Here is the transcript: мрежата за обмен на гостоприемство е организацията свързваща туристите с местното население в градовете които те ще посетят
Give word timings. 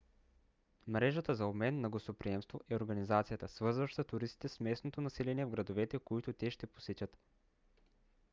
мрежата 0.87 1.35
за 1.35 1.45
обмен 1.45 1.81
на 1.81 1.89
гостоприемство 1.89 2.61
е 2.69 2.75
организацията 2.75 3.47
свързваща 3.47 4.03
туристите 4.03 4.49
с 4.49 4.59
местното 4.59 5.01
население 5.01 5.45
в 5.45 5.49
градовете 5.49 5.99
които 5.99 6.33
те 6.33 6.51
ще 6.51 6.67
посетят 6.67 7.17